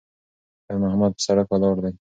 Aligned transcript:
خیر 0.65 0.77
محمد 0.83 1.11
پر 1.15 1.21
سړک 1.27 1.47
ولاړ 1.49 1.75
دی. 1.83 1.93